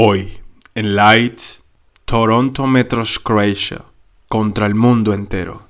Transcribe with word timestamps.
Hoy, 0.00 0.30
en 0.76 0.94
Lights, 0.94 1.64
Toronto 2.04 2.68
Metro 2.68 3.02
Croatia 3.24 3.82
contra 4.28 4.66
el 4.66 4.76
mundo 4.76 5.12
entero. 5.12 5.62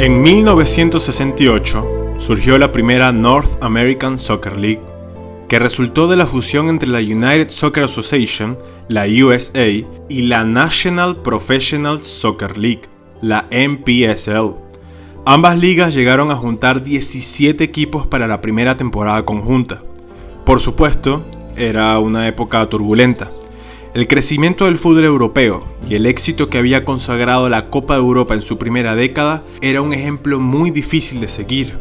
En 0.00 0.22
1968 0.22 2.14
surgió 2.16 2.56
la 2.56 2.72
primera 2.72 3.12
North 3.12 3.62
American 3.62 4.18
Soccer 4.18 4.56
League, 4.56 4.80
que 5.46 5.58
resultó 5.58 6.08
de 6.08 6.16
la 6.16 6.26
fusión 6.26 6.70
entre 6.70 6.88
la 6.88 7.00
United 7.00 7.50
Soccer 7.50 7.84
Association, 7.84 8.56
la 8.88 9.04
USA, 9.04 9.68
y 9.68 10.22
la 10.22 10.42
National 10.42 11.20
Professional 11.20 12.02
Soccer 12.02 12.56
League, 12.56 12.84
la 13.20 13.46
NPSL. 13.50 14.56
Ambas 15.26 15.58
ligas 15.58 15.92
llegaron 15.94 16.30
a 16.30 16.36
juntar 16.36 16.82
17 16.82 17.62
equipos 17.62 18.06
para 18.06 18.26
la 18.26 18.40
primera 18.40 18.78
temporada 18.78 19.26
conjunta. 19.26 19.82
Por 20.46 20.60
supuesto, 20.60 21.26
era 21.56 21.98
una 21.98 22.26
época 22.26 22.66
turbulenta 22.70 23.30
el 23.92 24.06
crecimiento 24.06 24.66
del 24.66 24.78
fútbol 24.78 25.04
europeo 25.04 25.66
y 25.88 25.96
el 25.96 26.06
éxito 26.06 26.48
que 26.48 26.58
había 26.58 26.84
consagrado 26.84 27.48
la 27.48 27.70
Copa 27.70 27.94
de 27.94 28.00
Europa 28.00 28.34
en 28.34 28.42
su 28.42 28.56
primera 28.56 28.94
década 28.94 29.42
era 29.62 29.82
un 29.82 29.92
ejemplo 29.92 30.38
muy 30.38 30.70
difícil 30.70 31.20
de 31.20 31.28
seguir. 31.28 31.76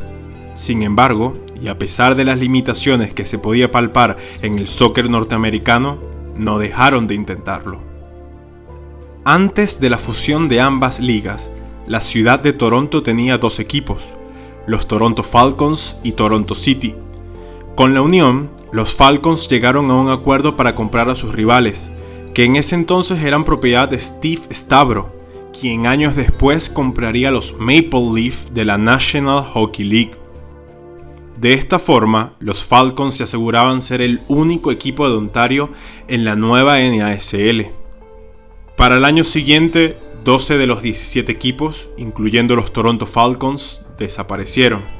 Sin 0.55 0.81
embargo, 0.81 1.37
y 1.61 1.67
a 1.67 1.77
pesar 1.77 2.15
de 2.15 2.25
las 2.25 2.39
limitaciones 2.39 3.13
que 3.13 3.25
se 3.25 3.37
podía 3.37 3.69
palpar 3.69 4.17
en 4.41 4.57
el 4.57 4.67
soccer 4.67 5.09
norteamericano, 5.09 5.99
no 6.35 6.57
dejaron 6.57 7.05
de 7.05 7.15
intentarlo. 7.15 7.83
Antes 9.23 9.79
de 9.79 9.91
la 9.91 9.99
fusión 9.99 10.49
de 10.49 10.61
ambas 10.61 10.99
ligas, 10.99 11.51
la 11.85 12.01
ciudad 12.01 12.39
de 12.39 12.53
Toronto 12.53 13.03
tenía 13.03 13.37
dos 13.37 13.59
equipos, 13.59 14.15
los 14.65 14.87
Toronto 14.87 15.21
Falcons 15.21 15.97
y 16.03 16.13
Toronto 16.13 16.55
City. 16.55 16.95
Con 17.75 17.93
la 17.93 18.01
unión, 18.01 18.51
los 18.71 18.95
Falcons 18.95 19.47
llegaron 19.47 19.89
a 19.89 19.95
un 19.95 20.09
acuerdo 20.09 20.55
para 20.55 20.75
comprar 20.75 21.09
a 21.09 21.15
sus 21.15 21.33
rivales, 21.33 21.91
que 22.33 22.43
en 22.43 22.55
ese 22.55 22.75
entonces 22.75 23.23
eran 23.23 23.43
propiedad 23.43 23.89
de 23.89 23.97
Steve 23.97 24.41
Stavro, 24.51 25.13
quien 25.59 25.87
años 25.87 26.15
después 26.15 26.69
compraría 26.69 27.31
los 27.31 27.55
Maple 27.59 28.11
Leaf 28.13 28.49
de 28.51 28.65
la 28.65 28.77
National 28.77 29.43
Hockey 29.43 29.85
League. 29.85 30.11
De 31.37 31.53
esta 31.53 31.79
forma, 31.79 32.33
los 32.39 32.63
Falcons 32.63 33.15
se 33.15 33.23
aseguraban 33.23 33.81
ser 33.81 34.01
el 34.01 34.19
único 34.27 34.71
equipo 34.71 35.09
de 35.09 35.15
Ontario 35.15 35.69
en 36.07 36.25
la 36.25 36.35
nueva 36.35 36.79
NASL. 36.79 37.71
Para 38.75 38.97
el 38.97 39.05
año 39.05 39.23
siguiente, 39.23 39.97
12 40.25 40.57
de 40.57 40.67
los 40.67 40.81
17 40.81 41.31
equipos, 41.31 41.89
incluyendo 41.97 42.55
los 42.55 42.73
Toronto 42.73 43.05
Falcons, 43.05 43.81
desaparecieron. 43.97 44.98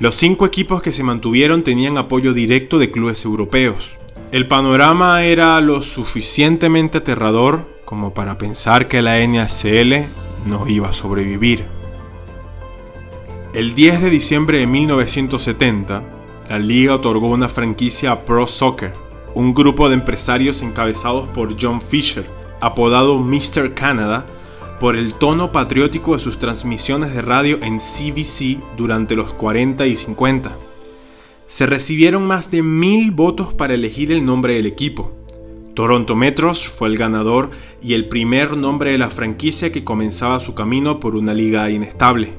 Los 0.00 0.16
cinco 0.16 0.44
equipos 0.44 0.82
que 0.82 0.92
se 0.92 1.04
mantuvieron 1.04 1.62
tenían 1.62 1.98
apoyo 1.98 2.32
directo 2.32 2.78
de 2.78 2.90
clubes 2.90 3.24
europeos, 3.24 3.92
el 4.32 4.48
panorama 4.48 5.22
era 5.22 5.60
lo 5.60 5.82
suficientemente 5.82 6.98
aterrador 6.98 7.68
como 7.84 8.12
para 8.12 8.36
pensar 8.36 8.88
que 8.88 9.02
la 9.02 9.24
NACL 9.24 10.06
no 10.44 10.66
iba 10.66 10.88
a 10.88 10.92
sobrevivir. 10.92 11.66
El 13.52 13.76
10 13.76 14.02
de 14.02 14.10
diciembre 14.10 14.58
de 14.58 14.66
1970, 14.66 16.02
la 16.48 16.58
liga 16.58 16.96
otorgó 16.96 17.28
una 17.28 17.48
franquicia 17.48 18.10
a 18.10 18.24
Pro 18.24 18.48
Soccer, 18.48 18.92
un 19.34 19.54
grupo 19.54 19.88
de 19.88 19.94
empresarios 19.94 20.62
encabezados 20.62 21.28
por 21.28 21.54
John 21.60 21.80
Fisher, 21.80 22.28
apodado 22.60 23.16
Mr. 23.18 23.74
Canada, 23.74 24.26
por 24.80 24.96
el 24.96 25.14
tono 25.14 25.52
patriótico 25.52 26.14
de 26.14 26.20
sus 26.20 26.38
transmisiones 26.38 27.14
de 27.14 27.22
radio 27.22 27.58
en 27.62 27.78
CBC 27.78 28.76
durante 28.76 29.16
los 29.16 29.32
40 29.34 29.86
y 29.86 29.96
50 29.96 30.56
se 31.46 31.66
recibieron 31.66 32.26
más 32.26 32.50
de 32.50 32.62
mil 32.62 33.10
votos 33.10 33.54
para 33.54 33.74
elegir 33.74 34.10
el 34.10 34.24
nombre 34.24 34.54
del 34.54 34.66
equipo. 34.66 35.12
Toronto 35.74 36.16
Metros 36.16 36.68
fue 36.68 36.88
el 36.88 36.96
ganador 36.96 37.50
y 37.82 37.94
el 37.94 38.08
primer 38.08 38.56
nombre 38.56 38.92
de 38.92 38.98
la 38.98 39.10
franquicia 39.10 39.70
que 39.70 39.84
comenzaba 39.84 40.40
su 40.40 40.54
camino 40.54 41.00
por 41.00 41.16
una 41.16 41.34
liga 41.34 41.70
inestable. 41.70 42.32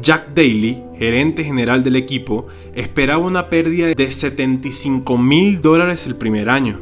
Jack 0.00 0.34
Daly, 0.34 0.82
gerente 0.96 1.44
general 1.44 1.84
del 1.84 1.96
equipo, 1.96 2.46
esperaba 2.74 3.18
una 3.18 3.48
pérdida 3.48 3.88
de 3.88 4.10
75 4.10 5.18
mil 5.18 5.60
dólares 5.60 6.06
el 6.06 6.16
primer 6.16 6.50
año, 6.50 6.80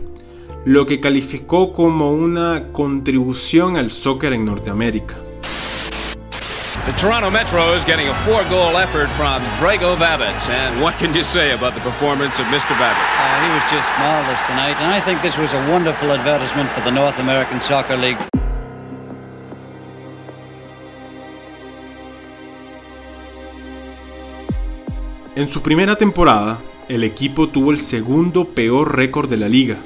lo 0.65 0.87
que 0.87 1.00
calificó 1.00 1.73
como 1.73 2.12
una 2.12 2.69
contribución 2.73 3.77
al 3.77 3.91
soccer 3.91 4.33
en 4.33 4.45
Norteamérica. 4.45 5.17
The 6.87 6.93
Toronto 6.95 7.31
Metro 7.31 7.75
is 7.75 7.84
getting 7.84 8.09
a 8.09 8.15
four-goal 8.25 8.77
effort 8.77 9.09
from 9.11 9.41
Drago 9.61 9.97
Babbitt. 9.97 10.34
And 10.50 10.83
what 10.83 10.99
can 10.99 11.15
you 11.15 11.23
say 11.23 11.53
about 11.53 11.75
the 11.75 11.81
performance 11.81 12.41
of 12.41 12.47
Mr. 12.47 12.77
Babbitt? 12.77 13.06
Uh, 13.19 13.47
he 13.47 13.55
was 13.55 13.62
just 13.71 13.89
marvelous 13.99 14.41
tonight, 14.47 14.77
and 14.81 14.93
I 14.93 15.00
think 15.00 15.23
this 15.23 15.39
was 15.39 15.55
a 15.55 15.59
wonderful 15.71 16.11
advertisement 16.11 16.71
for 16.71 16.81
the 16.81 16.91
North 16.91 17.21
American 17.21 17.61
Soccer 17.61 17.97
League. 17.97 18.19
En 25.37 25.50
su 25.50 25.62
primera 25.62 25.97
temporada, 25.97 26.59
el 26.89 27.05
equipo 27.05 27.49
tuvo 27.49 27.71
el 27.71 27.79
segundo 27.79 28.44
peor 28.44 28.97
récord 28.97 29.31
de 29.31 29.37
la 29.37 29.49
liga. 29.49 29.79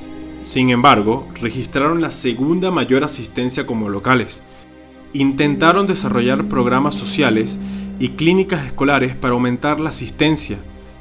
Sin 0.47 0.71
embargo, 0.71 1.29
registraron 1.35 2.01
la 2.01 2.11
segunda 2.11 2.71
mayor 2.71 3.05
asistencia 3.05 3.67
como 3.67 3.91
locales 3.91 4.43
intentaron 5.13 5.87
desarrollar 5.87 6.49
programas 6.49 6.95
sociales 6.95 7.59
y 7.99 8.11
clínicas 8.11 8.67
escolares 8.67 9.17
para 9.17 9.35
aumentar 9.35 9.81
la 9.81 9.91
asistencia, 9.91 10.59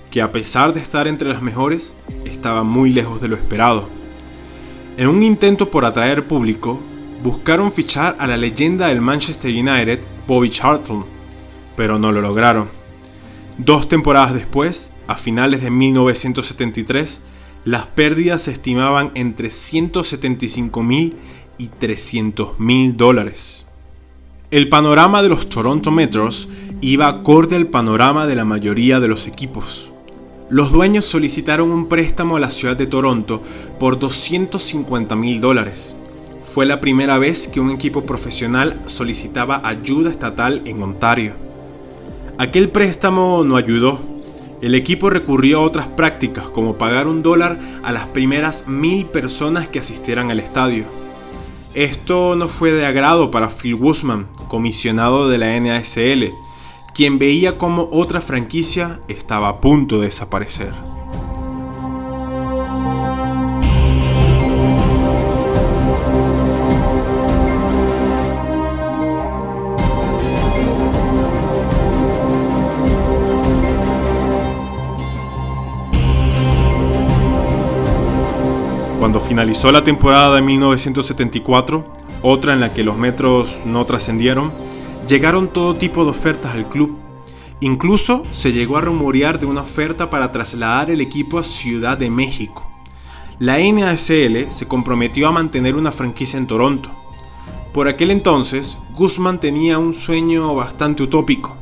que 0.09 0.21
a 0.21 0.31
pesar 0.31 0.73
de 0.73 0.79
estar 0.79 1.07
entre 1.07 1.29
las 1.29 1.41
mejores, 1.41 1.95
estaba 2.25 2.63
muy 2.63 2.89
lejos 2.89 3.21
de 3.21 3.27
lo 3.27 3.35
esperado. 3.35 3.89
En 4.97 5.09
un 5.09 5.23
intento 5.23 5.69
por 5.69 5.83
atraer 5.85 6.27
público, 6.27 6.79
buscaron 7.23 7.73
fichar 7.73 8.15
a 8.19 8.27
la 8.27 8.37
leyenda 8.37 8.87
del 8.87 9.01
Manchester 9.01 9.51
United, 9.51 9.99
Bobby 10.27 10.49
Charlton, 10.49 11.05
pero 11.75 11.99
no 11.99 12.11
lo 12.11 12.21
lograron. 12.21 12.69
Dos 13.57 13.89
temporadas 13.89 14.33
después, 14.33 14.91
a 15.07 15.15
finales 15.15 15.61
de 15.61 15.69
1973, 15.69 17.21
las 17.65 17.87
pérdidas 17.87 18.43
se 18.43 18.51
estimaban 18.51 19.11
entre 19.15 19.49
175 19.49 20.83
mil 20.83 21.15
y 21.57 21.69
300 21.69 22.59
mil 22.59 22.95
dólares. 22.95 23.67
El 24.51 24.69
panorama 24.69 25.23
de 25.23 25.29
los 25.29 25.49
Toronto 25.49 25.89
Metros 25.89 26.47
iba 26.81 27.07
acorde 27.07 27.55
al 27.55 27.65
panorama 27.67 28.27
de 28.27 28.35
la 28.35 28.45
mayoría 28.45 28.99
de 28.99 29.07
los 29.07 29.25
equipos. 29.25 29.91
Los 30.47 30.71
dueños 30.71 31.05
solicitaron 31.05 31.71
un 31.71 31.87
préstamo 31.89 32.37
a 32.37 32.39
la 32.39 32.51
ciudad 32.51 32.77
de 32.77 32.85
Toronto 32.85 33.41
por 33.79 33.97
250 33.97 35.15
mil 35.15 35.41
dólares. 35.41 35.95
Fue 36.43 36.67
la 36.67 36.79
primera 36.79 37.17
vez 37.17 37.47
que 37.47 37.59
un 37.59 37.71
equipo 37.71 38.05
profesional 38.05 38.79
solicitaba 38.85 39.67
ayuda 39.67 40.11
estatal 40.11 40.61
en 40.65 40.83
Ontario. 40.83 41.33
Aquel 42.37 42.69
préstamo 42.69 43.43
no 43.43 43.55
ayudó. 43.55 44.14
El 44.65 44.73
equipo 44.73 45.11
recurrió 45.11 45.59
a 45.59 45.61
otras 45.61 45.89
prácticas 45.89 46.49
como 46.49 46.75
pagar 46.75 47.07
un 47.07 47.21
dólar 47.21 47.59
a 47.83 47.91
las 47.91 48.07
primeras 48.07 48.67
mil 48.67 49.05
personas 49.05 49.67
que 49.67 49.77
asistieran 49.77 50.31
al 50.31 50.39
estadio. 50.39 50.85
Esto 51.75 52.35
no 52.35 52.47
fue 52.47 52.71
de 52.71 52.83
agrado 52.83 53.29
para 53.29 53.51
Phil 53.51 53.75
Guzman, 53.75 54.27
comisionado 54.47 55.29
de 55.29 55.37
la 55.37 55.59
NASL, 55.59 56.33
quien 56.95 57.19
veía 57.19 57.59
como 57.59 57.89
otra 57.91 58.21
franquicia 58.21 59.01
estaba 59.07 59.49
a 59.49 59.61
punto 59.61 59.99
de 59.99 60.07
desaparecer. 60.07 60.73
Finalizó 79.35 79.69
la 79.73 79.83
temporada 79.83 80.33
de 80.33 80.41
1974, 80.41 81.83
otra 82.21 82.53
en 82.53 82.61
la 82.61 82.73
que 82.73 82.85
los 82.85 82.97
metros 82.97 83.57
no 83.65 83.85
trascendieron, 83.85 84.53
llegaron 85.09 85.49
todo 85.49 85.75
tipo 85.75 86.05
de 86.05 86.11
ofertas 86.11 86.53
al 86.53 86.69
club. 86.69 86.97
Incluso 87.59 88.23
se 88.31 88.53
llegó 88.53 88.77
a 88.77 88.81
rumorear 88.81 89.37
de 89.37 89.45
una 89.45 89.63
oferta 89.63 90.09
para 90.09 90.31
trasladar 90.31 90.89
el 90.89 91.01
equipo 91.01 91.37
a 91.37 91.43
Ciudad 91.43 91.97
de 91.97 92.09
México. 92.09 92.65
La 93.37 93.57
NASL 93.57 94.49
se 94.49 94.69
comprometió 94.69 95.27
a 95.27 95.33
mantener 95.33 95.75
una 95.75 95.91
franquicia 95.91 96.39
en 96.39 96.47
Toronto. 96.47 96.89
Por 97.73 97.89
aquel 97.89 98.11
entonces, 98.11 98.77
Guzman 98.95 99.41
tenía 99.41 99.77
un 99.79 99.93
sueño 99.93 100.55
bastante 100.55 101.03
utópico, 101.03 101.57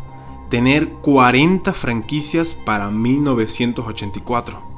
tener 0.51 0.89
40 1.01 1.73
franquicias 1.73 2.53
para 2.53 2.91
1984. 2.91 4.72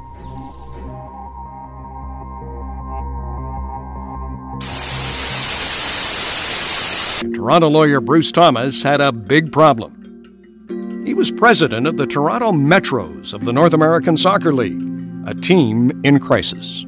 Toronto 7.45 7.69
lawyer 7.69 8.01
Bruce 8.01 8.31
Thomas 8.31 8.81
had 8.81 9.01
a 9.01 9.11
big 9.11 9.51
problem. 9.51 11.03
He 11.05 11.13
was 11.13 11.29
president 11.29 11.85
of 11.85 11.95
the 11.95 12.07
Toronto 12.07 12.51
Metros 12.51 13.35
of 13.35 13.45
the 13.45 13.53
North 13.53 13.75
American 13.75 14.17
Soccer 14.17 14.51
League, 14.51 14.81
a 15.27 15.35
team 15.35 15.91
in 16.03 16.19
crisis. 16.19 16.85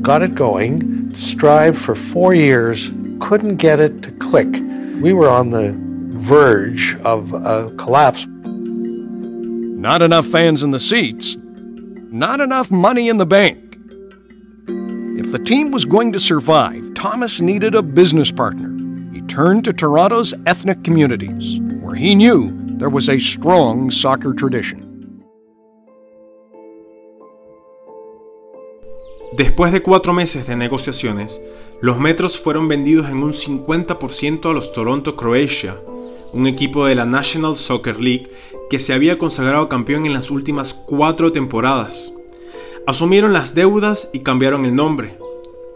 Got 0.00 0.22
it 0.22 0.34
going, 0.34 1.14
strived 1.14 1.76
for 1.76 1.94
four 1.94 2.32
years, 2.32 2.90
couldn't 3.20 3.56
get 3.56 3.80
it 3.80 4.00
to 4.04 4.12
click. 4.12 4.48
We 5.02 5.12
were 5.12 5.28
on 5.28 5.50
the 5.50 5.74
verge 5.76 6.96
of 7.00 7.34
a 7.34 7.70
collapse. 7.76 8.26
Not 8.30 10.00
enough 10.00 10.26
fans 10.26 10.62
in 10.62 10.70
the 10.70 10.80
seats, 10.80 11.36
not 11.38 12.40
enough 12.40 12.70
money 12.70 13.10
in 13.10 13.18
the 13.18 13.26
bank. 13.26 13.76
If 15.18 15.32
the 15.32 15.38
team 15.38 15.70
was 15.70 15.84
going 15.84 16.12
to 16.14 16.18
survive, 16.18 16.94
Thomas 16.94 17.42
needed 17.42 17.74
a 17.74 17.82
business 17.82 18.32
partner 18.32 18.77
to 19.38 19.72
Toronto's 19.72 20.34
ethnic 20.46 20.82
communities, 20.82 21.60
where 21.80 21.94
he 21.94 22.12
knew 22.12 22.50
there 22.76 22.88
was 22.88 23.08
a 23.08 23.20
strong 23.20 23.88
soccer 23.88 24.34
tradition. 24.34 24.84
Después 29.36 29.70
de 29.70 29.80
cuatro 29.80 30.12
meses 30.12 30.48
de 30.48 30.56
negociaciones, 30.56 31.40
los 31.80 32.00
Metros 32.00 32.40
fueron 32.40 32.66
vendidos 32.66 33.08
en 33.10 33.18
un 33.18 33.32
50% 33.32 34.50
a 34.50 34.52
los 34.52 34.72
Toronto 34.72 35.14
Croatia, 35.14 35.76
un 36.32 36.48
equipo 36.48 36.86
de 36.86 36.96
la 36.96 37.04
National 37.04 37.56
Soccer 37.56 38.00
League 38.00 38.28
que 38.68 38.80
se 38.80 38.92
había 38.92 39.18
consagrado 39.18 39.68
campeón 39.68 40.04
en 40.04 40.14
las 40.14 40.32
últimas 40.32 40.74
cuatro 40.74 41.30
temporadas. 41.30 42.12
Asumieron 42.88 43.32
las 43.32 43.54
deudas 43.54 44.10
y 44.12 44.24
cambiaron 44.24 44.64
el 44.64 44.74
nombre. 44.74 45.16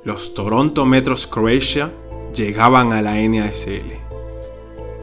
Los 0.03 0.35
Toronto 0.35 0.85
Metros 0.85 1.29
Croatia 1.29 1.93
llegaban 2.34 2.93
a 2.93 3.02
la 3.02 3.17
NASL. 3.17 4.00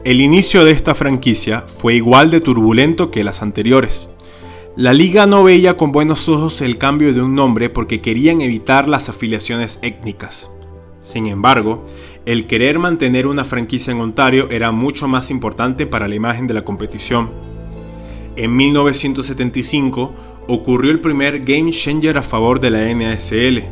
El 0.04 0.20
inicio 0.20 0.64
de 0.64 0.72
esta 0.72 0.94
franquicia 0.94 1.64
fue 1.78 1.94
igual 1.94 2.30
de 2.30 2.40
turbulento 2.40 3.10
que 3.10 3.24
las 3.24 3.42
anteriores. 3.42 4.10
La 4.76 4.94
liga 4.94 5.26
no 5.26 5.44
veía 5.44 5.76
con 5.76 5.92
buenos 5.92 6.28
ojos 6.28 6.62
el 6.62 6.78
cambio 6.78 7.12
de 7.12 7.20
un 7.20 7.34
nombre 7.34 7.68
porque 7.68 8.00
querían 8.00 8.40
evitar 8.40 8.88
las 8.88 9.08
afiliaciones 9.08 9.78
étnicas. 9.82 10.50
Sin 11.00 11.26
embargo, 11.26 11.84
el 12.24 12.46
querer 12.46 12.78
mantener 12.78 13.26
una 13.26 13.44
franquicia 13.44 13.90
en 13.90 14.00
Ontario 14.00 14.48
era 14.50 14.72
mucho 14.72 15.08
más 15.08 15.30
importante 15.30 15.86
para 15.86 16.08
la 16.08 16.14
imagen 16.14 16.46
de 16.46 16.54
la 16.54 16.64
competición. 16.64 17.30
En 18.36 18.56
1975 18.56 20.14
ocurrió 20.48 20.90
el 20.90 21.00
primer 21.00 21.40
game 21.40 21.72
changer 21.72 22.16
a 22.16 22.22
favor 22.22 22.60
de 22.60 22.70
la 22.70 22.94
NASL. 22.94 23.64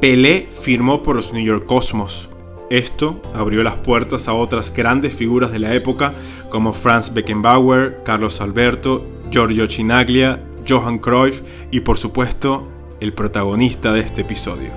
Pelé 0.00 0.48
firmó 0.50 1.02
por 1.02 1.16
los 1.16 1.32
New 1.32 1.44
York 1.44 1.64
Cosmos. 1.64 2.28
Esto 2.70 3.22
abrió 3.34 3.62
las 3.62 3.76
puertas 3.76 4.28
a 4.28 4.34
otras 4.34 4.72
grandes 4.74 5.14
figuras 5.14 5.50
de 5.50 5.58
la 5.58 5.72
época 5.72 6.14
como 6.50 6.74
Franz 6.74 7.14
Beckenbauer, 7.14 8.02
Carlos 8.04 8.42
Alberto, 8.42 9.06
Giorgio 9.30 9.66
Chinaglia, 9.66 10.44
Johan 10.68 10.98
Cruyff 10.98 11.40
y 11.70 11.80
por 11.80 11.96
supuesto 11.96 12.68
el 13.00 13.14
protagonista 13.14 13.92
de 13.94 14.00
este 14.00 14.20
episodio, 14.20 14.72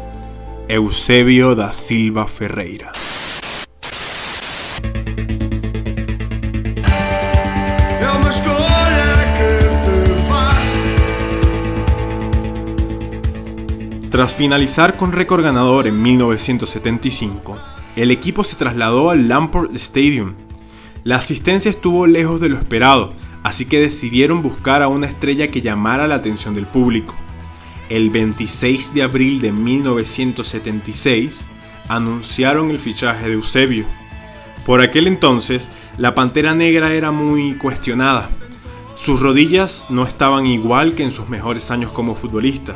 Eusebio 0.69 1.53
da 1.53 1.73
Silva 1.73 2.27
Ferreira. 2.27 2.93
Tras 14.11 14.35
finalizar 14.35 14.97
con 14.97 15.13
récord 15.13 15.41
ganador 15.41 15.87
en 15.87 16.01
1975, 16.01 17.57
el 17.95 18.11
equipo 18.11 18.43
se 18.43 18.55
trasladó 18.55 19.09
al 19.09 19.27
Lamport 19.27 19.75
Stadium. 19.75 20.33
La 21.03 21.17
asistencia 21.17 21.69
estuvo 21.69 22.07
lejos 22.07 22.39
de 22.39 22.49
lo 22.49 22.57
esperado, 22.57 23.13
así 23.43 23.65
que 23.65 23.79
decidieron 23.79 24.41
buscar 24.41 24.81
a 24.81 24.87
una 24.87 25.07
estrella 25.07 25.47
que 25.47 25.61
llamara 25.61 26.07
la 26.07 26.15
atención 26.15 26.55
del 26.55 26.67
público. 26.67 27.15
El 27.89 28.09
26 28.09 28.93
de 28.93 29.03
abril 29.03 29.41
de 29.41 29.51
1976 29.51 31.47
anunciaron 31.89 32.69
el 32.69 32.77
fichaje 32.77 33.27
de 33.27 33.33
Eusebio. 33.33 33.85
Por 34.65 34.79
aquel 34.79 35.07
entonces, 35.07 35.69
la 35.97 36.15
Pantera 36.15 36.53
Negra 36.53 36.93
era 36.93 37.11
muy 37.11 37.55
cuestionada. 37.55 38.29
Sus 38.95 39.19
rodillas 39.19 39.85
no 39.89 40.05
estaban 40.05 40.45
igual 40.45 40.93
que 40.93 41.03
en 41.03 41.11
sus 41.11 41.27
mejores 41.27 41.71
años 41.71 41.91
como 41.91 42.15
futbolista. 42.15 42.75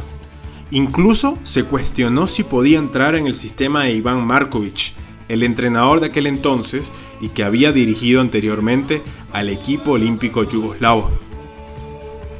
Incluso 0.72 1.38
se 1.44 1.64
cuestionó 1.64 2.28
si 2.28 2.44
podía 2.44 2.80
entrar 2.80 3.16
en 3.16 3.28
el 3.28 3.36
sistema 3.36 3.84
de 3.84 3.94
Iván 3.94 4.26
Markovic, 4.26 4.94
el 5.30 5.44
entrenador 5.44 6.00
de 6.00 6.08
aquel 6.08 6.28
entonces 6.28 6.92
y 7.22 7.30
que 7.30 7.44
había 7.44 7.72
dirigido 7.72 8.22
anteriormente 8.22 9.02
al 9.34 9.50
equipo 9.50 9.92
olímpico 9.92 10.44
yugoslavo. 10.44 11.10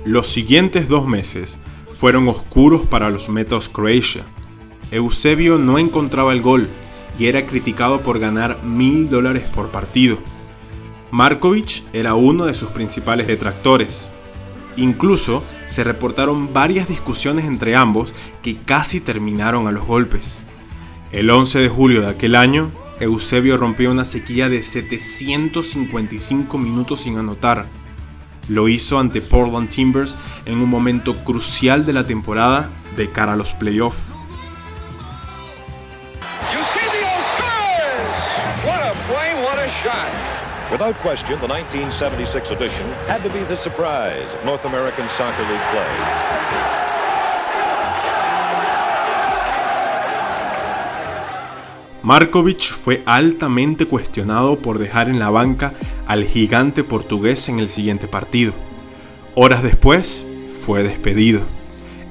Los 0.06 0.28
siguientes 0.28 0.88
dos 0.88 1.08
meses 1.08 1.58
fueron 1.90 2.28
oscuros 2.28 2.86
para 2.86 3.10
los 3.10 3.30
Metos 3.30 3.70
Croatia. 3.70 4.24
Eusebio 4.92 5.58
no 5.58 5.80
encontraba 5.80 6.32
el 6.34 6.42
gol 6.42 6.68
y 7.18 7.28
era 7.28 7.46
criticado 7.46 8.02
por 8.02 8.20
ganar 8.20 8.62
mil 8.64 9.10
dólares 9.10 9.44
por 9.54 9.70
partido. 9.70 10.18
Markovic 11.12 11.84
era 11.94 12.16
uno 12.16 12.46
de 12.46 12.54
sus 12.54 12.70
principales 12.70 13.28
detractores. 13.28 14.10
Incluso 14.78 15.44
se 15.68 15.84
reportaron 15.84 16.54
varias 16.54 16.90
discusiones 16.90 17.46
entre 17.46 17.76
ambos 17.76 18.14
que 18.44 18.58
casi 18.58 19.00
terminaron 19.00 19.68
a 19.68 19.72
los 19.72 19.86
golpes. 19.86 20.44
El 21.16 21.30
11 21.30 21.60
de 21.60 21.70
julio 21.70 22.02
de 22.02 22.10
aquel 22.10 22.36
año, 22.36 22.70
Eusebio 23.00 23.56
rompió 23.56 23.90
una 23.90 24.04
sequía 24.04 24.50
de 24.50 24.62
755 24.62 26.58
minutos 26.58 27.04
sin 27.04 27.18
anotar. 27.18 27.68
Lo 28.50 28.68
hizo 28.68 29.00
ante 29.00 29.22
Portland 29.22 29.70
Timbers 29.70 30.18
en 30.46 30.58
un 30.58 30.70
momento 30.70 31.16
crucial 31.24 31.86
de 31.86 31.94
la 31.94 32.06
temporada 32.06 32.70
de 32.98 33.10
cara 33.10 33.32
a 33.32 33.36
los 33.38 33.54
playoffs. 33.54 34.12
Without 40.70 41.00
question, 41.02 41.40
the 41.40 41.48
1976 41.48 42.52
edition 42.52 42.86
had 43.08 43.24
to 43.24 43.30
be 43.30 43.46
the 43.46 43.56
surprise 43.56 44.28
of 44.34 44.44
North 44.44 44.66
American 44.66 45.08
Soccer 45.08 45.44
League 45.44 45.64
play. 45.72 46.75
Markovic 52.06 52.72
fue 52.72 53.02
altamente 53.08 53.88
cuestionado 53.88 54.60
por 54.60 54.78
dejar 54.78 55.10
en 55.10 55.18
la 55.18 55.32
banca 55.32 55.74
al 56.06 56.24
gigante 56.24 56.84
portugués 56.84 57.50
en 57.50 57.58
el 57.58 57.68
siguiente 57.68 58.08
partido. 58.08 58.54
Horas 59.34 59.64
después, 59.64 60.24
fue 60.64 60.84
despedido. 60.84 61.42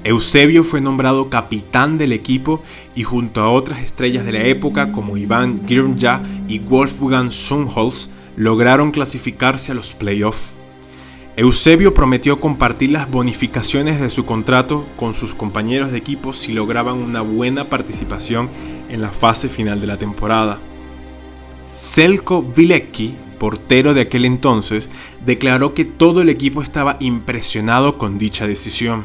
Eusebio 0.02 0.64
fue 0.64 0.80
nombrado 0.80 1.30
capitán 1.30 1.96
del 1.96 2.12
equipo 2.12 2.60
y 2.96 3.04
junto 3.04 3.40
a 3.40 3.52
otras 3.52 3.82
estrellas 3.82 4.24
de 4.24 4.32
la 4.32 4.42
época 4.42 4.90
como 4.90 5.16
Iván 5.16 5.62
Girnja 5.64 6.24
y 6.48 6.58
Wolfgang 6.58 7.30
Sundholz 7.30 8.10
lograron 8.36 8.90
clasificarse 8.90 9.70
a 9.70 9.76
los 9.76 9.92
playoffs. 9.92 10.56
Eusebio 11.36 11.94
prometió 11.94 12.40
compartir 12.40 12.90
las 12.90 13.08
bonificaciones 13.08 14.00
de 14.00 14.10
su 14.10 14.24
contrato 14.24 14.86
con 14.96 15.14
sus 15.14 15.36
compañeros 15.36 15.92
de 15.92 15.98
equipo 15.98 16.32
si 16.32 16.52
lograban 16.52 16.98
una 16.98 17.22
buena 17.22 17.68
participación 17.68 18.50
en 18.88 19.00
la 19.00 19.10
fase 19.10 19.48
final 19.48 19.80
de 19.80 19.86
la 19.86 19.98
temporada. 19.98 20.60
Selko 21.64 22.42
Vilecki, 22.42 23.16
portero 23.38 23.94
de 23.94 24.02
aquel 24.02 24.24
entonces, 24.24 24.88
declaró 25.24 25.74
que 25.74 25.84
todo 25.84 26.22
el 26.22 26.28
equipo 26.28 26.62
estaba 26.62 26.96
impresionado 27.00 27.98
con 27.98 28.18
dicha 28.18 28.46
decisión. 28.46 29.04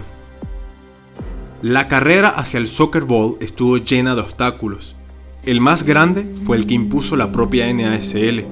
La 1.62 1.88
carrera 1.88 2.30
hacia 2.30 2.58
el 2.58 2.68
Soccer 2.68 3.04
Bowl 3.04 3.38
estuvo 3.42 3.78
llena 3.78 4.16
de 4.16 4.22
obstáculos. 4.22 4.96
El 5.44 5.62
más 5.62 5.84
grande 5.84 6.34
fue 6.46 6.58
el 6.58 6.68
que 6.68 6.74
impuso 6.74 7.16
la 7.16 7.32
propia 7.32 7.74
NASL, 7.74 8.46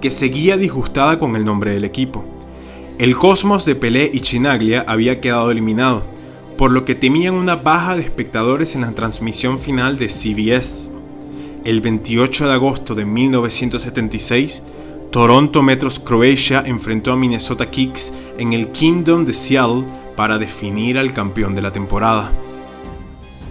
que 0.00 0.10
seguía 0.10 0.56
disgustada 0.56 1.18
con 1.18 1.34
el 1.34 1.44
nombre 1.44 1.72
del 1.72 1.84
equipo. 1.84 2.24
El 2.98 3.16
Cosmos 3.16 3.64
de 3.64 3.74
Pelé 3.74 4.10
y 4.12 4.20
Chinaglia 4.20 4.84
había 4.86 5.20
quedado 5.20 5.50
eliminado, 5.50 6.06
por 6.56 6.70
lo 6.70 6.84
que 6.84 6.94
temían 6.94 7.34
una 7.34 7.56
baja 7.56 7.94
de 7.94 8.02
espectadores 8.02 8.74
en 8.74 8.82
la 8.82 8.92
transmisión 8.92 9.58
final 9.58 9.98
de 9.98 10.08
CBS. 10.08 10.90
El 11.64 11.80
28 11.80 12.46
de 12.46 12.52
agosto 12.52 12.94
de 12.94 13.04
1976, 13.04 14.62
Toronto 15.10 15.62
Metros 15.62 15.98
Croatia 15.98 16.62
enfrentó 16.64 17.12
a 17.12 17.16
Minnesota 17.16 17.70
Kicks 17.70 18.12
en 18.38 18.52
el 18.52 18.72
Kingdom 18.72 19.24
de 19.24 19.34
Seattle 19.34 19.84
para 20.16 20.38
definir 20.38 20.98
al 20.98 21.12
campeón 21.12 21.54
de 21.54 21.62
la 21.62 21.72
temporada. 21.72 22.32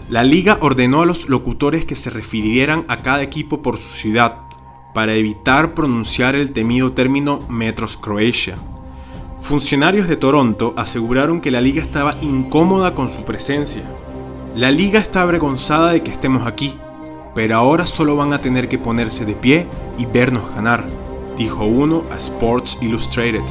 La 0.10 0.24
liga 0.24 0.58
ordenó 0.62 1.02
a 1.02 1.06
los 1.06 1.30
locutores 1.30 1.86
que 1.86 1.96
se 1.96 2.10
refirieran 2.10 2.86
a 2.88 3.02
cada 3.02 3.24
equipo 3.24 3.62
por 3.62 3.78
su 3.78 3.90
ciudad, 3.90 4.42
para 4.94 5.14
evitar 5.16 5.74
pronunciar 5.74 6.36
el 6.36 6.52
temido 6.52 6.94
término 6.94 7.46
Metros 7.50 7.98
Croatia. 7.98 8.58
Funcionarios 9.46 10.08
de 10.08 10.16
Toronto 10.16 10.74
aseguraron 10.76 11.40
que 11.40 11.52
la 11.52 11.62
liga 11.62 11.80
estaba 11.80 12.16
incómoda 12.20 12.96
con 12.96 13.10
su 13.10 13.24
presencia. 13.26 13.84
La 14.56 14.72
liga 14.72 15.00
está 15.00 15.22
avergonzada 15.22 15.92
de 15.92 16.02
que 16.02 16.10
estemos 16.10 16.48
aquí, 16.48 16.80
pero 17.36 17.56
ahora 17.56 17.86
solo 17.86 18.16
van 18.16 18.34
a 18.34 18.42
tener 18.42 18.68
que 18.68 18.80
ponerse 18.80 19.24
de 19.24 19.36
pie 19.36 19.68
y 20.00 20.08
vernos 20.08 20.50
ganar, 20.56 20.88
dijo 21.38 21.64
uno 21.64 22.06
a 22.10 22.18
Sports 22.18 22.80
Illustrated. 22.82 23.44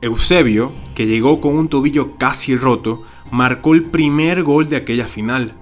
Eusebio, 0.00 0.72
que 0.96 1.06
llegó 1.06 1.40
con 1.40 1.56
un 1.56 1.68
tobillo 1.68 2.16
casi 2.18 2.56
roto, 2.56 3.04
marcó 3.30 3.74
el 3.74 3.84
primer 3.84 4.42
gol 4.42 4.68
de 4.68 4.76
aquella 4.76 5.06
final, 5.06 5.54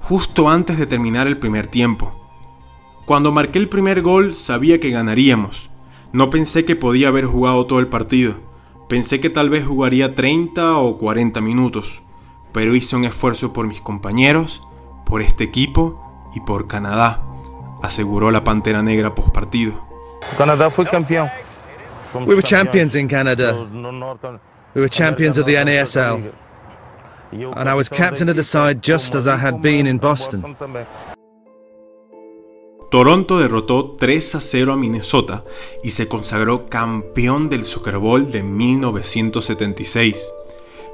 justo 0.00 0.48
antes 0.48 0.78
de 0.78 0.86
terminar 0.86 1.26
el 1.26 1.38
primer 1.38 1.66
tiempo. 1.66 2.12
Cuando 3.06 3.32
marqué 3.32 3.58
el 3.58 3.68
primer 3.68 4.02
gol 4.02 4.34
sabía 4.34 4.80
que 4.80 4.90
ganaríamos. 4.90 5.70
No 6.12 6.30
pensé 6.30 6.64
que 6.64 6.76
podía 6.76 7.08
haber 7.08 7.26
jugado 7.26 7.66
todo 7.66 7.80
el 7.80 7.88
partido. 7.88 8.36
Pensé 8.88 9.20
que 9.20 9.30
tal 9.30 9.50
vez 9.50 9.66
jugaría 9.66 10.14
30 10.14 10.78
o 10.78 10.96
40 10.98 11.40
minutos, 11.40 12.02
pero 12.52 12.74
hice 12.74 12.96
un 12.96 13.04
esfuerzo 13.04 13.52
por 13.52 13.66
mis 13.66 13.80
compañeros, 13.80 14.62
por 15.04 15.22
este 15.22 15.44
equipo 15.44 16.30
y 16.34 16.40
por 16.40 16.66
Canadá, 16.66 17.22
aseguró 17.82 18.30
la 18.30 18.44
Pantera 18.44 18.82
Negra 18.82 19.14
post 19.14 19.30
partido. 19.30 19.84
Canadá 20.38 20.70
fue 20.70 20.86
campeón. 20.86 21.28
We 22.14 22.34
were 22.34 22.42
champions 22.42 22.94
in 22.94 23.08
Canada. 23.08 23.54
We 24.74 24.80
were 24.80 24.88
champions 24.88 25.38
of 25.38 25.46
the 25.46 25.56
NASL. 25.56 26.30
And 27.34 27.68
I 27.68 27.74
was 27.74 27.88
captain 27.88 28.28
of 28.28 28.36
the 28.36 28.44
side 28.44 28.80
just 28.80 29.14
as 29.16 29.26
I 29.26 29.36
had 29.36 29.60
been 29.60 29.86
in 29.86 29.98
Boston. 29.98 30.56
Toronto 32.90 33.40
derrotó 33.40 33.92
3 33.98 34.36
a 34.36 34.40
0 34.40 34.72
a 34.72 34.76
Minnesota 34.76 35.44
y 35.82 35.90
se 35.90 36.06
consagró 36.06 36.66
campeón 36.66 37.48
del 37.48 37.64
Super 37.64 37.98
Bowl 37.98 38.30
de 38.30 38.44
1976. 38.44 40.30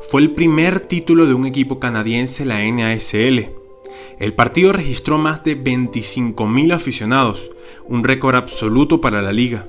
Fue 0.00 0.23
el 0.23 0.32
primer 0.32 0.80
título 0.80 1.26
de 1.26 1.35
un 1.35 1.44
equipo 1.44 1.78
canadiense 1.78 2.44
en 2.44 2.49
la 2.49 2.62
NASL. 2.62 3.50
El 4.18 4.32
partido 4.35 4.73
registró 4.73 5.18
más 5.18 5.44
de 5.44 5.62
25.000 5.62 6.73
aficionados, 6.73 7.50
un 7.87 8.02
récord 8.02 8.37
absoluto 8.37 9.02
para 9.02 9.20
la 9.20 9.32
liga. 9.32 9.66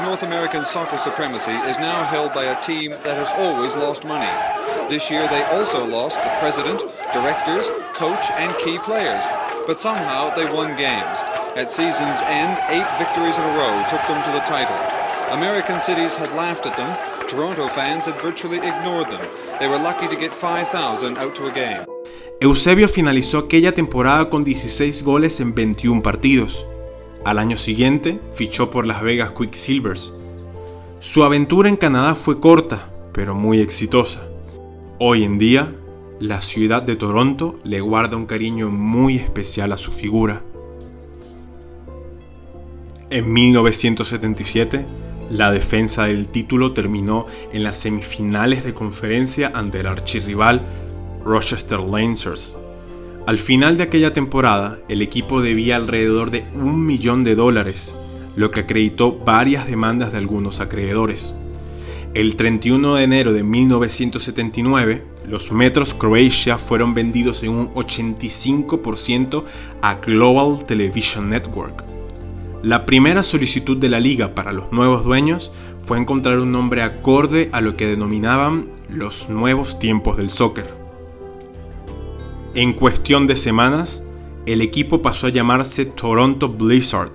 Of 0.00 0.06
North 0.06 0.22
American 0.22 0.64
soccer 0.64 0.96
supremacy 0.96 1.52
is 1.68 1.78
now 1.78 2.04
held 2.04 2.32
by 2.32 2.44
a 2.44 2.62
team 2.62 2.90
that 2.90 3.16
has 3.16 3.30
always 3.36 3.74
lost 3.76 4.04
money. 4.04 4.30
This 4.88 5.10
year 5.10 5.26
they 5.28 5.42
also 5.44 5.84
lost 5.84 6.16
the 6.16 6.30
president, 6.38 6.84
directors, 7.12 7.70
coach, 7.92 8.30
and 8.32 8.56
key 8.58 8.78
players. 8.78 9.24
But 9.66 9.80
somehow 9.80 10.34
they 10.34 10.46
won 10.46 10.76
games. 10.76 11.20
At 11.56 11.70
season's 11.70 12.20
end, 12.24 12.56
eight 12.68 12.88
victories 12.98 13.36
in 13.36 13.44
a 13.44 13.56
row 13.56 13.76
took 13.90 14.02
them 14.08 14.22
to 14.24 14.32
the 14.32 14.44
title. 14.46 14.76
American 15.32 15.80
cities 15.80 16.14
had 16.14 16.32
laughed 16.34 16.66
at 16.66 16.76
them. 16.76 16.90
Toronto 17.28 17.68
fans 17.68 18.06
had 18.06 18.20
virtually 18.22 18.58
ignored 18.58 19.08
them. 19.10 19.26
They 19.58 19.68
were 19.68 19.78
lucky 19.78 20.08
to 20.08 20.16
get 20.16 20.34
5,000 20.34 21.18
out 21.18 21.34
to 21.36 21.46
a 21.46 21.52
game. 21.52 21.84
Eusebio 22.40 22.88
finalizó 22.88 23.38
aquella 23.38 23.72
temporada 23.72 24.30
con 24.30 24.44
16 24.44 25.02
goles 25.02 25.40
en 25.40 25.54
21 25.54 26.00
partidos. 26.02 26.66
Al 27.24 27.38
año 27.38 27.58
siguiente 27.58 28.18
fichó 28.34 28.70
por 28.70 28.86
Las 28.86 29.02
Vegas 29.02 29.32
Quicksilvers. 29.32 30.14
Su 31.00 31.22
aventura 31.22 31.68
en 31.68 31.76
Canadá 31.76 32.14
fue 32.14 32.40
corta, 32.40 32.90
pero 33.12 33.34
muy 33.34 33.60
exitosa. 33.60 34.22
Hoy 34.98 35.24
en 35.24 35.38
día, 35.38 35.74
la 36.18 36.40
ciudad 36.40 36.82
de 36.82 36.96
Toronto 36.96 37.58
le 37.62 37.80
guarda 37.80 38.16
un 38.16 38.26
cariño 38.26 38.70
muy 38.70 39.16
especial 39.16 39.72
a 39.72 39.78
su 39.78 39.92
figura. 39.92 40.42
En 43.10 43.30
1977, 43.32 44.86
la 45.30 45.52
defensa 45.52 46.06
del 46.06 46.28
título 46.28 46.72
terminó 46.72 47.26
en 47.52 47.64
las 47.64 47.76
semifinales 47.76 48.64
de 48.64 48.72
conferencia 48.72 49.52
ante 49.54 49.80
el 49.80 49.86
archirrival 49.86 50.66
Rochester 51.24 51.80
Lancers. 51.80 52.56
Al 53.26 53.38
final 53.38 53.76
de 53.76 53.84
aquella 53.84 54.12
temporada, 54.12 54.78
el 54.88 55.02
equipo 55.02 55.42
debía 55.42 55.76
alrededor 55.76 56.30
de 56.30 56.46
un 56.54 56.86
millón 56.86 57.22
de 57.22 57.34
dólares, 57.34 57.94
lo 58.34 58.50
que 58.50 58.60
acreditó 58.60 59.18
varias 59.18 59.66
demandas 59.66 60.12
de 60.12 60.18
algunos 60.18 60.60
acreedores. 60.60 61.34
El 62.14 62.34
31 62.34 62.94
de 62.96 63.04
enero 63.04 63.32
de 63.32 63.42
1979, 63.44 65.04
los 65.28 65.52
Metros 65.52 65.94
Croatia 65.94 66.58
fueron 66.58 66.94
vendidos 66.94 67.42
en 67.42 67.50
un 67.50 67.74
85% 67.74 69.44
a 69.82 69.94
Global 69.96 70.64
Television 70.64 71.28
Network. 71.28 71.84
La 72.62 72.84
primera 72.84 73.22
solicitud 73.22 73.76
de 73.76 73.90
la 73.90 74.00
liga 74.00 74.34
para 74.34 74.52
los 74.52 74.72
nuevos 74.72 75.04
dueños 75.04 75.52
fue 75.78 75.98
encontrar 75.98 76.40
un 76.40 76.52
nombre 76.52 76.82
acorde 76.82 77.48
a 77.52 77.60
lo 77.60 77.76
que 77.76 77.86
denominaban 77.86 78.70
los 78.88 79.28
nuevos 79.28 79.78
tiempos 79.78 80.16
del 80.16 80.30
soccer. 80.30 80.79
En 82.54 82.72
cuestión 82.72 83.28
de 83.28 83.36
semanas, 83.36 84.02
el 84.44 84.60
equipo 84.60 85.02
pasó 85.02 85.28
a 85.28 85.30
llamarse 85.30 85.84
Toronto 85.84 86.48
Blizzard. 86.48 87.12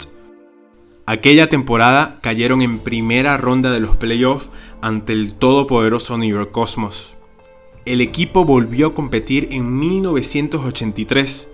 Aquella 1.06 1.50
temporada 1.50 2.20
cayeron 2.22 2.62
en 2.62 2.80
primera 2.80 3.36
ronda 3.36 3.70
de 3.70 3.82
los 3.82 3.98
playoffs 3.98 4.50
ante 4.82 5.12
el 5.12 5.34
todopoderoso 5.34 6.18
New 6.18 6.30
York 6.30 6.52
Cosmos. 6.52 7.18
El 7.84 8.00
equipo 8.00 8.46
volvió 8.46 8.88
a 8.88 8.94
competir 8.94 9.50
en 9.52 9.78
1983, 9.78 11.50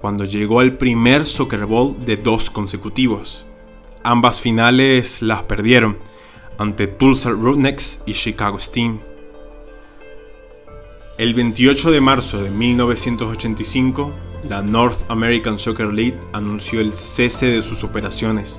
cuando 0.00 0.24
llegó 0.24 0.58
al 0.58 0.76
primer 0.76 1.24
Soccer 1.24 1.66
Bowl 1.66 2.04
de 2.04 2.16
dos 2.16 2.50
consecutivos. 2.50 3.46
Ambas 4.02 4.40
finales 4.40 5.22
las 5.22 5.44
perdieron 5.44 5.98
ante 6.58 6.88
Tulsa 6.88 7.30
Roughnecks 7.30 8.02
y 8.06 8.12
Chicago 8.12 8.58
Steam. 8.58 8.98
El 11.20 11.34
28 11.34 11.90
de 11.90 12.00
marzo 12.00 12.42
de 12.42 12.48
1985, 12.48 14.10
la 14.48 14.62
North 14.62 15.04
American 15.08 15.58
Soccer 15.58 15.92
League 15.92 16.18
anunció 16.32 16.80
el 16.80 16.94
cese 16.94 17.44
de 17.44 17.62
sus 17.62 17.84
operaciones, 17.84 18.58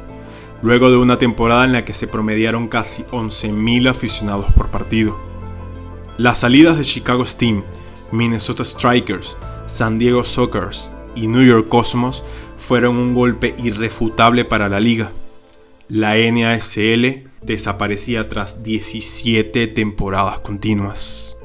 luego 0.62 0.92
de 0.92 0.98
una 0.98 1.18
temporada 1.18 1.66
en 1.66 1.72
la 1.72 1.86
que 1.86 1.96
se 1.96 2.08
promediaron 2.08 2.68
casi 2.68 3.02
11.000 3.06 3.90
aficionados 3.90 4.54
por 4.54 4.70
partido. 4.70 5.20
Las 6.20 6.42
salidas 6.42 6.78
de 6.78 6.86
Chicago 6.86 7.26
Steam, 7.26 7.64
Minnesota 8.12 8.64
Strikers, 8.64 9.40
San 9.66 9.98
Diego 9.98 10.24
Sockers 10.24 10.94
y 11.16 11.26
New 11.26 11.44
York 11.44 11.68
Cosmos 11.68 12.24
fueron 12.58 12.98
un 12.98 13.16
golpe 13.16 13.56
irrefutable 13.58 14.46
para 14.46 14.70
la 14.70 14.80
liga. 14.80 15.10
La 15.90 16.14
NASL 16.14 17.28
desaparecía 17.42 18.30
tras 18.30 18.62
17 18.62 19.66
temporadas 19.66 20.42
continuas. 20.42 21.41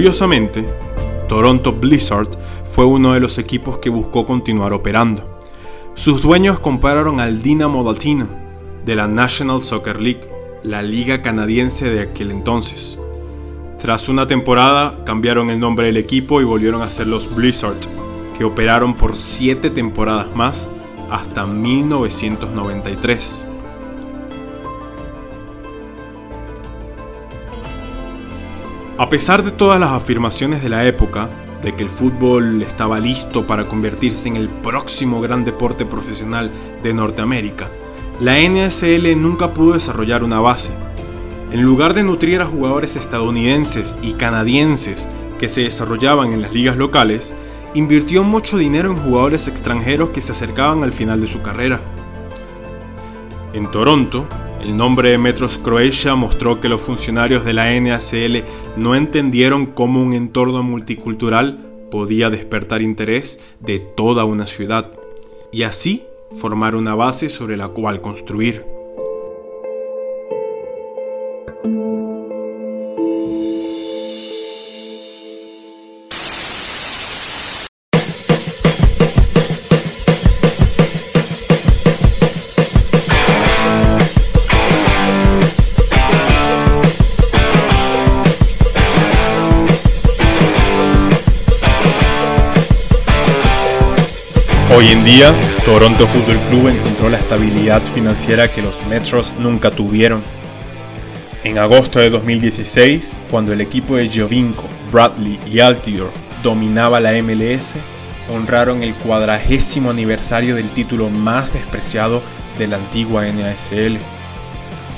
Curiosamente, 0.00 0.64
Toronto 1.28 1.74
Blizzard 1.74 2.30
fue 2.64 2.86
uno 2.86 3.12
de 3.12 3.20
los 3.20 3.36
equipos 3.36 3.76
que 3.80 3.90
buscó 3.90 4.24
continuar 4.24 4.72
operando. 4.72 5.38
Sus 5.92 6.22
dueños 6.22 6.58
compraron 6.58 7.20
al 7.20 7.42
Dynamo 7.42 7.84
Latino 7.84 8.26
de 8.86 8.96
la 8.96 9.06
National 9.06 9.62
Soccer 9.62 10.00
League, 10.00 10.26
la 10.62 10.80
liga 10.80 11.20
canadiense 11.20 11.90
de 11.90 12.00
aquel 12.00 12.30
entonces. 12.30 12.98
Tras 13.78 14.08
una 14.08 14.26
temporada 14.26 15.04
cambiaron 15.04 15.50
el 15.50 15.60
nombre 15.60 15.88
del 15.88 15.98
equipo 15.98 16.40
y 16.40 16.44
volvieron 16.44 16.80
a 16.80 16.88
ser 16.88 17.06
los 17.06 17.28
Blizzard, 17.36 17.76
que 18.38 18.44
operaron 18.44 18.94
por 18.94 19.14
siete 19.14 19.68
temporadas 19.68 20.34
más 20.34 20.70
hasta 21.10 21.44
1993. 21.44 23.49
A 29.00 29.08
pesar 29.08 29.42
de 29.42 29.50
todas 29.50 29.80
las 29.80 29.92
afirmaciones 29.92 30.62
de 30.62 30.68
la 30.68 30.84
época, 30.84 31.30
de 31.62 31.74
que 31.74 31.82
el 31.82 31.88
fútbol 31.88 32.60
estaba 32.60 33.00
listo 33.00 33.46
para 33.46 33.66
convertirse 33.66 34.28
en 34.28 34.36
el 34.36 34.50
próximo 34.50 35.22
gran 35.22 35.42
deporte 35.42 35.86
profesional 35.86 36.50
de 36.82 36.92
Norteamérica, 36.92 37.70
la 38.20 38.36
NSL 38.38 39.16
nunca 39.16 39.54
pudo 39.54 39.72
desarrollar 39.72 40.22
una 40.22 40.40
base. 40.40 40.74
En 41.50 41.62
lugar 41.62 41.94
de 41.94 42.04
nutrir 42.04 42.42
a 42.42 42.46
jugadores 42.46 42.94
estadounidenses 42.94 43.96
y 44.02 44.12
canadienses 44.12 45.08
que 45.38 45.48
se 45.48 45.62
desarrollaban 45.62 46.34
en 46.34 46.42
las 46.42 46.52
ligas 46.52 46.76
locales, 46.76 47.34
invirtió 47.72 48.22
mucho 48.22 48.58
dinero 48.58 48.90
en 48.90 48.98
jugadores 48.98 49.48
extranjeros 49.48 50.10
que 50.10 50.20
se 50.20 50.32
acercaban 50.32 50.84
al 50.84 50.92
final 50.92 51.22
de 51.22 51.26
su 51.26 51.40
carrera. 51.40 51.80
En 53.54 53.70
Toronto, 53.70 54.28
el 54.62 54.76
nombre 54.76 55.10
de 55.10 55.18
Metros 55.18 55.58
Croatia 55.58 56.14
mostró 56.14 56.60
que 56.60 56.68
los 56.68 56.80
funcionarios 56.80 57.44
de 57.44 57.54
la 57.54 57.80
NACL 57.80 58.44
no 58.76 58.94
entendieron 58.94 59.66
cómo 59.66 60.02
un 60.02 60.12
entorno 60.12 60.62
multicultural 60.62 61.58
podía 61.90 62.30
despertar 62.30 62.82
interés 62.82 63.40
de 63.60 63.80
toda 63.80 64.24
una 64.24 64.46
ciudad 64.46 64.92
y 65.50 65.62
así 65.62 66.04
formar 66.32 66.76
una 66.76 66.94
base 66.94 67.28
sobre 67.28 67.56
la 67.56 67.68
cual 67.68 68.00
construir. 68.00 68.79
Hoy 94.90 94.96
en 94.96 95.04
día, 95.04 95.32
Toronto 95.64 96.04
Football 96.08 96.40
Club 96.48 96.66
encontró 96.66 97.08
la 97.08 97.18
estabilidad 97.18 97.80
financiera 97.84 98.52
que 98.52 98.60
los 98.60 98.74
Metros 98.88 99.32
nunca 99.38 99.70
tuvieron. 99.70 100.20
En 101.44 101.58
agosto 101.58 102.00
de 102.00 102.10
2016, 102.10 103.20
cuando 103.30 103.52
el 103.52 103.60
equipo 103.60 103.94
de 103.94 104.08
Giovinco, 104.08 104.64
Bradley 104.90 105.38
y 105.46 105.60
Altior 105.60 106.10
dominaba 106.42 106.98
la 106.98 107.12
MLS, 107.22 107.76
honraron 108.28 108.82
el 108.82 108.96
cuadragésimo 108.96 109.90
aniversario 109.90 110.56
del 110.56 110.72
título 110.72 111.08
más 111.08 111.52
despreciado 111.52 112.20
de 112.58 112.66
la 112.66 112.74
antigua 112.74 113.22
NASL. 113.30 113.96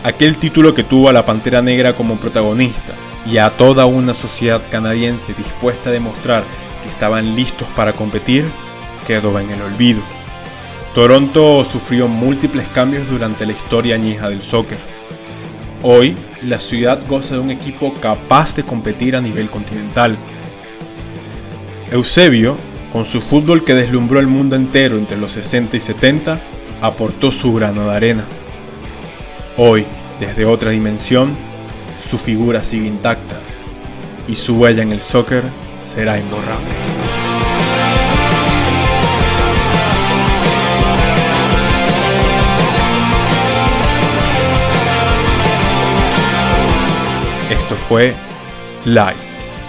Aquel 0.05 0.39
título 0.39 0.73
que 0.73 0.85
tuvo 0.85 1.11
a 1.11 1.13
la 1.13 1.27
Pantera 1.27 1.61
Negra 1.61 1.93
como 1.93 2.17
protagonista 2.17 2.95
y 3.31 3.37
a 3.37 3.51
toda 3.51 3.85
una 3.85 4.15
sociedad 4.15 4.63
canadiense 4.71 5.35
dispuesta 5.35 5.91
a 5.91 5.93
demostrar 5.93 6.45
que 6.83 6.89
estaban 6.89 7.37
listos 7.37 7.69
para 7.77 7.93
competir 7.93 8.47
quedó 9.07 9.39
en 9.39 9.51
el 9.51 9.63
olvido. 9.63 10.03
Toronto 10.95 11.65
sufrió 11.65 12.07
múltiples 12.07 12.69
cambios 12.69 13.09
durante 13.09 13.47
la 13.47 13.53
historia 13.53 13.95
añeja 13.95 14.29
del 14.29 14.43
soccer. 14.43 14.79
Hoy, 15.83 16.17
la 16.43 16.61
ciudad 16.61 17.01
goza 17.09 17.35
de 17.35 17.41
un 17.41 17.51
equipo 17.51 17.95
capaz 17.95 18.55
de 18.55 18.63
competir 18.63 19.17
a 19.17 19.21
nivel 19.21 19.49
continental. 19.49 20.17
Eusebio, 21.91 22.57
con 22.93 23.05
su 23.05 23.21
fútbol 23.21 23.65
que 23.65 23.75
deslumbró 23.75 24.21
el 24.21 24.27
mundo 24.27 24.55
entero 24.55 24.99
entre 24.99 25.17
los 25.17 25.33
60 25.33 25.77
y 25.77 25.81
70, 25.81 26.41
aportó 26.83 27.33
su 27.33 27.55
grano 27.55 27.85
de 27.85 27.97
arena. 27.97 28.25
Hoy, 29.57 29.87
desde 30.21 30.45
otra 30.45 30.71
dimensión, 30.71 31.35
su 32.01 32.19
figura 32.19 32.63
sigue 32.63 32.87
intacta 32.87 33.41
y 34.29 34.35
su 34.35 34.57
huella 34.57 34.83
en 34.83 34.93
el 34.93 35.01
soccer 35.01 35.43
será 35.81 36.19
imborrable. 36.19 37.02
Esto 47.73 47.85
fue 47.87 48.15
Lights. 48.85 49.62